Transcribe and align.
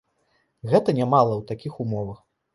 Гэта 0.71 0.95
нямала 1.01 1.33
ў 1.37 1.41
такіх 1.53 1.73
умовах. 1.87 2.19